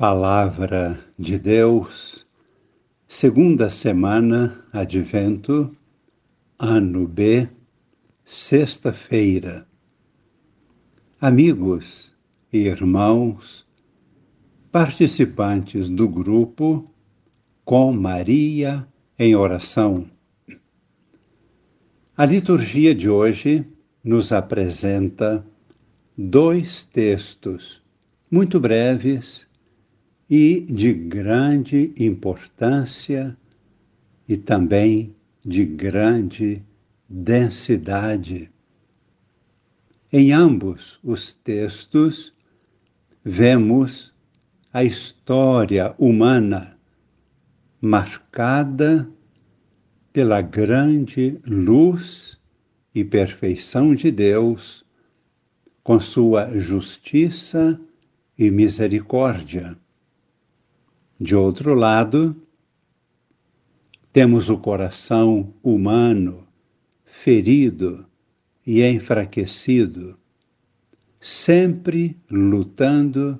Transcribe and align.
Palavra 0.00 0.98
de 1.18 1.38
Deus, 1.38 2.26
segunda 3.06 3.68
semana, 3.68 4.64
Advento, 4.72 5.70
ano 6.58 7.06
B, 7.06 7.46
sexta-feira. 8.24 9.66
Amigos 11.20 12.16
e 12.50 12.60
irmãos, 12.60 13.66
participantes 14.72 15.90
do 15.90 16.08
grupo 16.08 16.82
Com 17.62 17.92
Maria 17.92 18.88
em 19.18 19.36
Oração. 19.36 20.10
A 22.16 22.24
liturgia 22.24 22.94
de 22.94 23.10
hoje 23.10 23.66
nos 24.02 24.32
apresenta 24.32 25.44
dois 26.16 26.86
textos 26.86 27.82
muito 28.30 28.58
breves 28.58 29.49
e 30.30 30.60
de 30.60 30.92
grande 30.92 31.92
importância 31.98 33.36
e 34.28 34.36
também 34.36 35.12
de 35.44 35.64
grande 35.64 36.62
densidade. 37.08 38.48
Em 40.12 40.32
ambos 40.32 41.00
os 41.02 41.34
textos, 41.34 42.32
vemos 43.24 44.14
a 44.72 44.84
história 44.84 45.96
humana 45.98 46.78
marcada 47.80 49.10
pela 50.12 50.40
grande 50.40 51.40
luz 51.44 52.38
e 52.94 53.02
perfeição 53.02 53.96
de 53.96 54.12
Deus, 54.12 54.84
com 55.82 55.98
sua 55.98 56.56
justiça 56.56 57.80
e 58.38 58.48
misericórdia. 58.48 59.76
De 61.22 61.36
outro 61.36 61.74
lado, 61.74 62.34
temos 64.10 64.48
o 64.48 64.56
coração 64.56 65.52
humano 65.62 66.48
ferido 67.04 68.06
e 68.66 68.82
enfraquecido, 68.82 70.18
sempre 71.20 72.18
lutando 72.30 73.38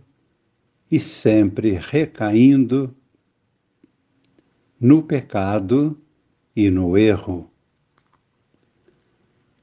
e 0.91 1.01
sempre 1.01 1.73
recaindo 1.73 2.95
no 4.79 5.03
pecado 5.03 5.99
e 6.55 6.69
no 6.69 6.99
erro. 6.99 7.51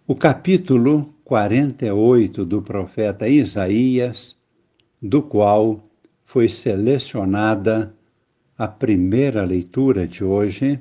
O 0.07 0.15
capítulo 0.15 1.13
48 1.23 2.43
do 2.43 2.63
profeta 2.63 3.29
Isaías, 3.29 4.35
do 4.99 5.21
qual 5.21 5.83
foi 6.23 6.49
selecionada 6.49 7.95
a 8.57 8.67
primeira 8.67 9.43
leitura 9.45 10.07
de 10.07 10.23
hoje 10.23 10.79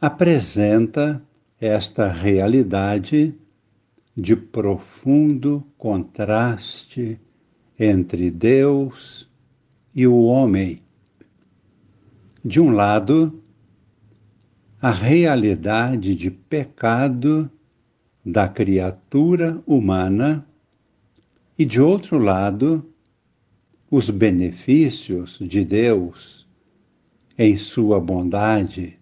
apresenta 0.00 1.22
esta 1.60 2.10
realidade 2.10 3.38
de 4.16 4.34
profundo 4.34 5.64
contraste 5.78 7.20
entre 7.78 8.30
Deus 8.30 9.30
e 9.94 10.04
o 10.06 10.24
homem. 10.24 10.82
De 12.44 12.60
um 12.60 12.70
lado, 12.72 13.40
a 14.80 14.90
realidade 14.90 16.16
de 16.16 16.28
pecado 16.28 17.48
da 18.24 18.48
criatura 18.48 19.62
humana, 19.64 20.44
e 21.56 21.64
de 21.64 21.80
outro 21.80 22.18
lado, 22.18 22.91
os 23.92 24.08
benefícios 24.08 25.38
de 25.38 25.66
Deus 25.66 26.48
em 27.36 27.58
sua 27.58 28.00
bondade, 28.00 28.98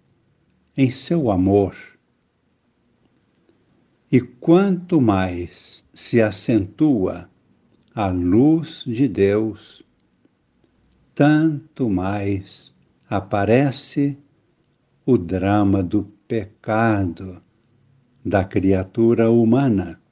em 0.77 0.91
seu 0.91 1.31
amor. 1.31 1.77
E 4.11 4.21
quanto 4.21 5.01
mais 5.01 5.85
se 5.95 6.21
acentua 6.21 7.31
a 7.95 8.09
luz 8.09 8.83
de 8.85 9.07
Deus, 9.07 9.85
tanto 11.15 11.89
mais 11.89 12.75
aparece 13.09 14.19
o 15.07 15.17
drama 15.17 15.85
do 15.85 16.03
pecado 16.27 17.41
da 18.25 18.45
criatura 18.45 19.31
humana. 19.31 20.03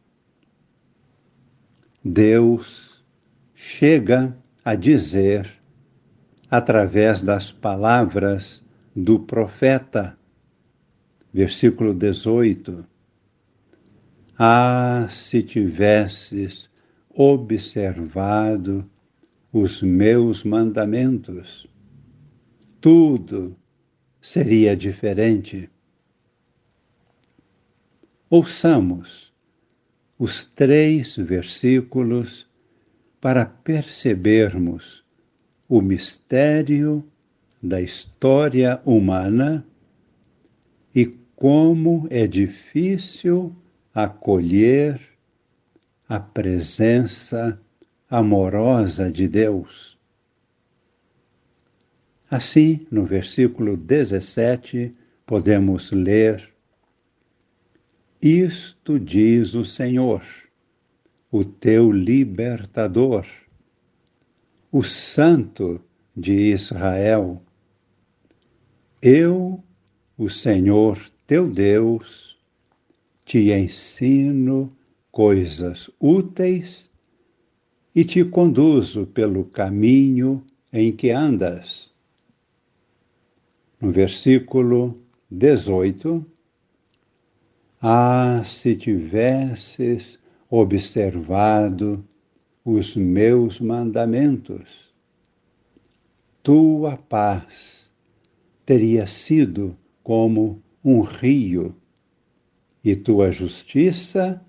Deus 2.05 3.05
chega 3.57 4.39
a 4.69 4.75
dizer, 4.75 5.51
através 6.51 7.23
das 7.23 7.51
palavras 7.51 8.63
do 8.95 9.19
profeta. 9.19 10.19
Versículo 11.33 11.95
18. 11.95 12.87
Ah, 14.39 15.07
se 15.09 15.43
tivesses 15.43 16.69
observado 17.09 18.87
os 19.51 19.81
meus 19.81 20.45
mandamentos, 20.45 21.67
tudo 22.79 23.57
seria 24.21 24.77
diferente. 24.77 25.71
Ouçamos 28.29 29.33
os 30.19 30.45
três 30.45 31.17
versículos 31.17 32.48
para 33.21 33.45
percebermos 33.45 35.05
o 35.69 35.81
mistério 35.81 37.05
da 37.63 37.81
história 37.81 38.81
humana 38.85 39.67
e 40.95 41.07
como 41.35 42.07
é 42.11 42.27
difícil 42.27 43.55
acolher 43.93 45.01
a 46.09 46.19
presença 46.21 47.61
amorosa 48.09 49.11
de 49.11 49.29
Deus. 49.29 49.99
Assim, 52.31 52.87
no 52.91 53.05
versículo 53.05 53.77
17, 53.77 54.95
podemos 55.27 55.91
ler: 55.91 56.53
Isto 58.23 58.99
diz 58.99 59.55
o 59.55 59.65
Senhor 59.65 60.48
o 61.31 61.45
teu 61.45 61.93
libertador, 61.93 63.27
o 64.73 64.83
Santo 64.83 65.81
de 66.17 66.53
Israel. 66.53 67.43
Eu, 69.01 69.63
o 70.17 70.29
Senhor 70.29 70.99
teu 71.27 71.49
Deus, 71.49 72.39
te 73.25 73.53
ensino 73.53 74.75
coisas 75.13 75.91
úteis 76.01 76.91
e 77.95 78.05
te 78.05 78.25
conduzo 78.25 79.07
pelo 79.07 79.45
caminho 79.45 80.43
em 80.73 80.91
que 80.91 81.11
andas. 81.11 81.93
No 83.81 83.93
versículo 83.93 84.99
18, 85.31 86.25
Ah, 87.81 88.43
se 88.45 88.75
tivesses 88.75 90.19
observado 90.51 92.05
os 92.65 92.97
meus 92.97 93.61
mandamentos. 93.61 94.93
Tua 96.43 96.97
paz 96.97 97.91
teria 98.65 99.07
sido 99.07 99.77
como 100.03 100.63
um 100.85 101.03
rio, 101.03 101.77
e 102.83 102.97
tua 102.97 103.31
justiça 103.31 104.43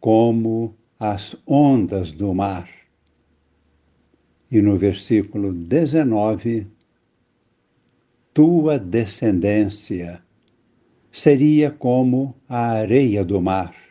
como 0.00 0.74
as 0.98 1.36
ondas 1.46 2.12
do 2.12 2.34
mar. 2.34 2.68
E 4.50 4.60
no 4.60 4.76
versículo 4.76 5.52
19, 5.52 6.66
tua 8.34 8.78
descendência 8.78 10.22
seria 11.10 11.70
como 11.70 12.34
a 12.46 12.72
areia 12.72 13.24
do 13.24 13.40
mar 13.40 13.85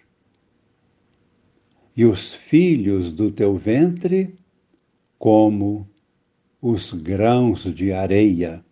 e 1.96 2.06
os 2.06 2.34
filhos 2.34 3.12
do 3.12 3.32
teu 3.32 3.56
ventre 3.56 4.36
como 5.18 5.90
os 6.62 6.92
grãos 6.92 7.64
de 7.74 7.94
areia. 7.94 8.64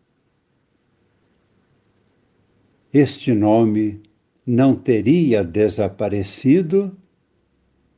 Este 2.94 3.34
nome 3.34 4.04
não 4.46 4.76
teria 4.76 5.44
desaparecido, 5.44 6.96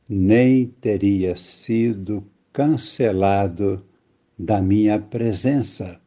nem 0.08 0.66
teria 0.66 1.34
sido 1.34 2.24
cancelado 2.52 3.84
da 4.38 4.62
minha 4.62 5.00
presença. 5.00 6.00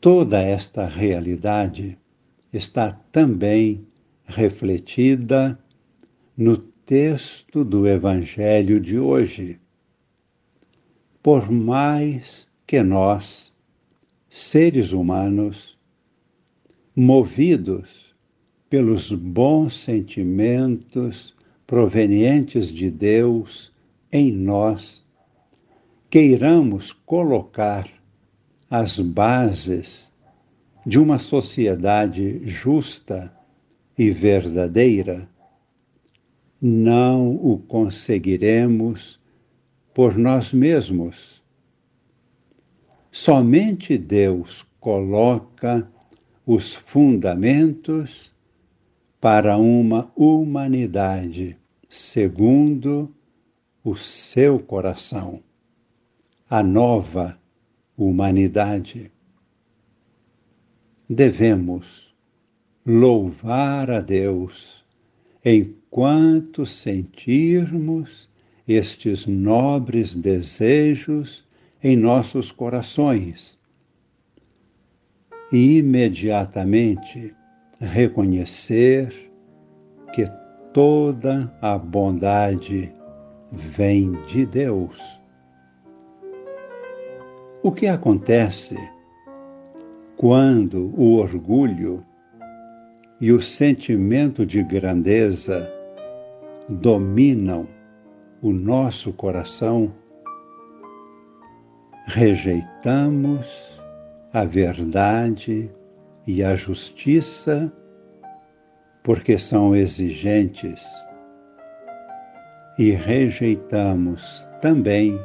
Toda 0.00 0.40
esta 0.40 0.86
realidade 0.86 1.98
está 2.52 2.92
também 2.92 3.86
refletida 4.28 5.58
no 6.36 6.56
texto 6.58 7.64
do 7.64 7.88
Evangelho 7.88 8.78
de 8.78 8.98
hoje, 8.98 9.58
por 11.22 11.50
mais 11.50 12.46
que 12.66 12.82
nós, 12.82 13.52
seres 14.28 14.92
humanos, 14.92 15.78
movidos 16.94 18.14
pelos 18.68 19.10
bons 19.12 19.76
sentimentos 19.76 21.34
provenientes 21.66 22.68
de 22.68 22.90
Deus 22.90 23.72
em 24.12 24.30
nós, 24.30 25.04
queiramos 26.10 26.92
colocar 26.92 27.88
as 28.70 29.00
bases 29.00 30.12
de 30.84 30.98
uma 30.98 31.18
sociedade 31.18 32.40
justa 32.46 33.37
e 33.98 34.10
verdadeira, 34.12 35.28
não 36.62 37.34
o 37.34 37.58
conseguiremos 37.58 39.20
por 39.92 40.16
nós 40.16 40.52
mesmos. 40.52 41.42
Somente 43.10 43.98
Deus 43.98 44.64
coloca 44.78 45.90
os 46.46 46.74
fundamentos 46.74 48.32
para 49.20 49.58
uma 49.58 50.10
humanidade 50.16 51.58
segundo 51.88 53.14
o 53.82 53.96
seu 53.96 54.60
coração, 54.60 55.42
a 56.48 56.62
nova 56.62 57.38
humanidade. 57.96 59.10
Devemos 61.08 62.07
louvar 62.88 63.90
a 63.90 64.00
Deus 64.00 64.82
enquanto 65.44 66.64
sentirmos 66.64 68.30
estes 68.66 69.26
nobres 69.26 70.14
desejos 70.14 71.46
em 71.84 71.94
nossos 71.94 72.50
corações 72.50 73.58
e 75.52 75.76
imediatamente 75.76 77.34
reconhecer 77.78 79.30
que 80.14 80.26
toda 80.72 81.54
a 81.60 81.76
bondade 81.76 82.90
vem 83.52 84.12
de 84.26 84.46
Deus. 84.46 84.98
O 87.62 87.70
que 87.70 87.86
acontece 87.86 88.76
quando 90.16 90.90
o 90.98 91.16
orgulho 91.16 92.07
e 93.20 93.32
o 93.32 93.40
sentimento 93.40 94.46
de 94.46 94.62
grandeza 94.62 95.72
dominam 96.68 97.66
o 98.40 98.52
nosso 98.52 99.12
coração, 99.12 99.92
rejeitamos 102.06 103.80
a 104.32 104.44
verdade 104.44 105.70
e 106.26 106.44
a 106.44 106.54
justiça 106.54 107.72
porque 109.02 109.38
são 109.38 109.74
exigentes 109.74 110.84
e 112.78 112.90
rejeitamos 112.90 114.48
também 114.60 115.18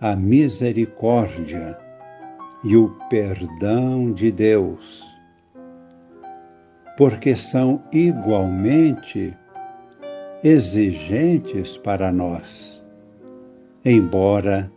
a 0.00 0.16
misericórdia 0.16 1.78
e 2.64 2.76
o 2.76 2.88
perdão 3.08 4.12
de 4.12 4.32
Deus, 4.32 5.09
porque 7.00 7.34
são 7.34 7.82
igualmente 7.90 9.34
exigentes 10.44 11.78
para 11.78 12.12
nós, 12.12 12.84
embora 13.82 14.70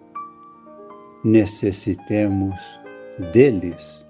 necessitemos 1.22 2.56
deles. 3.34 4.06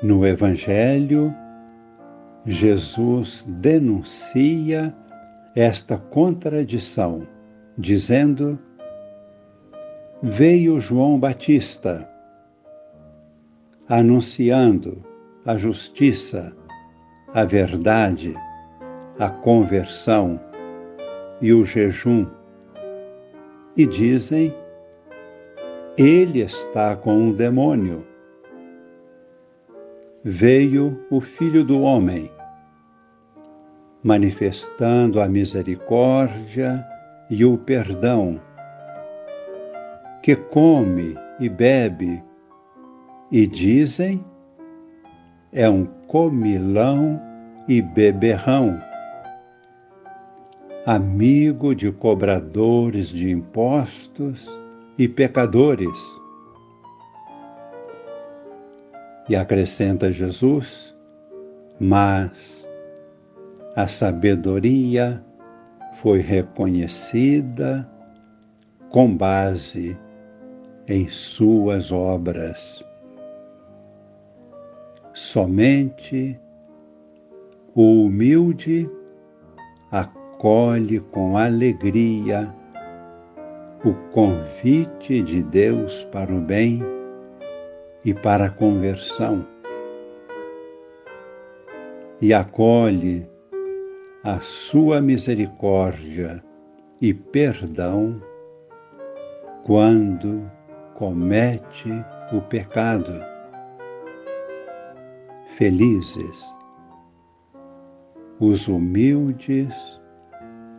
No 0.00 0.24
Evangelho, 0.24 1.34
Jesus 2.46 3.44
denuncia 3.48 4.94
esta 5.56 5.98
contradição, 5.98 7.26
dizendo: 7.76 8.56
Veio 10.22 10.80
João 10.80 11.18
Batista, 11.18 12.08
anunciando 13.88 15.10
a 15.44 15.56
justiça, 15.56 16.56
a 17.34 17.44
verdade, 17.44 18.34
a 19.18 19.28
conversão 19.28 20.40
e 21.40 21.52
o 21.52 21.64
jejum, 21.64 22.26
e 23.76 23.84
dizem: 23.86 24.54
Ele 25.98 26.40
está 26.42 26.94
com 26.94 27.14
um 27.14 27.32
demônio. 27.32 28.06
Veio 30.22 31.04
o 31.10 31.20
Filho 31.20 31.64
do 31.64 31.80
Homem, 31.80 32.30
manifestando 34.04 35.20
a 35.20 35.28
misericórdia 35.28 36.86
e 37.28 37.44
o 37.44 37.58
perdão, 37.58 38.40
que 40.22 40.36
come 40.36 41.16
e 41.40 41.48
bebe, 41.48 42.22
e 43.32 43.44
dizem: 43.44 44.24
é 45.52 45.68
um 45.68 45.84
comilão 45.84 47.20
e 47.68 47.82
beberrão 47.82 48.80
amigo 50.84 51.74
de 51.74 51.92
cobradores 51.92 53.08
de 53.08 53.30
impostos 53.30 54.48
e 54.98 55.06
pecadores. 55.06 55.98
E 59.28 59.36
acrescenta 59.36 60.12
Jesus, 60.12 60.94
mas 61.78 62.66
a 63.76 63.86
sabedoria 63.86 65.24
foi 65.94 66.18
reconhecida 66.18 67.88
com 68.90 69.16
base 69.16 69.96
em 70.88 71.08
suas 71.08 71.92
obras. 71.92 72.84
Somente 75.14 76.40
o 77.74 78.04
humilde 78.04 78.90
acolhe 79.90 81.00
com 81.00 81.36
alegria 81.36 82.54
o 83.84 83.92
convite 84.10 85.20
de 85.22 85.42
Deus 85.42 86.04
para 86.04 86.32
o 86.32 86.40
bem 86.40 86.80
e 88.04 88.14
para 88.14 88.46
a 88.46 88.50
conversão, 88.50 89.46
e 92.20 92.32
acolhe 92.32 93.28
a 94.24 94.40
sua 94.40 95.00
misericórdia 95.00 96.42
e 97.00 97.12
perdão 97.12 98.22
quando 99.64 100.50
comete 100.94 101.90
o 102.32 102.40
pecado. 102.40 103.31
Felizes 105.56 106.42
os 108.40 108.68
humildes 108.68 109.74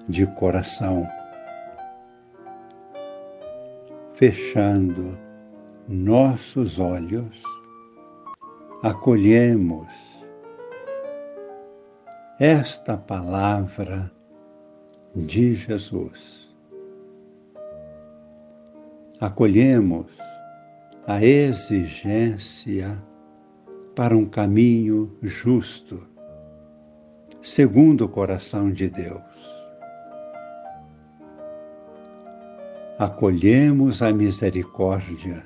de 0.09 0.25
coração, 0.25 1.07
fechando 4.15 5.15
nossos 5.87 6.79
olhos, 6.79 7.43
acolhemos 8.81 9.87
esta 12.39 12.97
palavra 12.97 14.11
de 15.15 15.53
Jesus. 15.53 16.51
Acolhemos 19.19 20.07
a 21.05 21.23
exigência 21.23 22.99
para 23.95 24.15
um 24.17 24.25
caminho 24.25 25.15
justo 25.21 26.07
segundo 27.41 28.05
o 28.05 28.09
coração 28.09 28.71
de 28.71 28.89
Deus. 28.89 29.21
Acolhemos 32.97 34.01
a 34.01 34.13
misericórdia, 34.13 35.43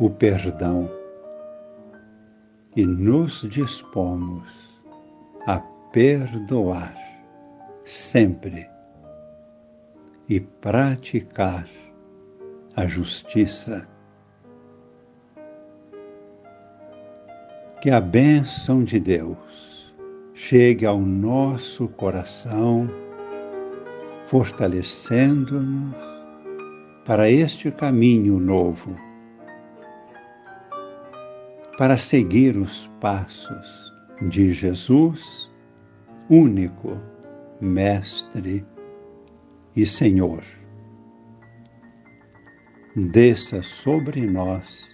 o 0.00 0.10
perdão 0.10 0.90
e 2.74 2.84
nos 2.84 3.42
dispomos 3.48 4.48
a 5.46 5.60
perdoar 5.92 6.96
sempre 7.84 8.68
e 10.28 10.40
praticar 10.40 11.68
a 12.74 12.86
justiça 12.86 13.88
Que 17.84 17.90
a 17.90 18.00
bênção 18.00 18.82
de 18.82 18.98
Deus 18.98 19.94
chegue 20.32 20.86
ao 20.86 20.98
nosso 20.98 21.86
coração 21.86 22.88
fortalecendo-nos 24.24 25.94
para 27.04 27.30
este 27.30 27.70
caminho 27.70 28.40
novo, 28.40 28.96
para 31.76 31.98
seguir 31.98 32.56
os 32.56 32.86
passos 33.02 33.92
de 34.30 34.50
Jesus, 34.50 35.52
único 36.30 36.96
Mestre 37.60 38.64
e 39.76 39.84
Senhor. 39.84 40.42
Desça 42.96 43.62
sobre 43.62 44.22
nós 44.26 44.93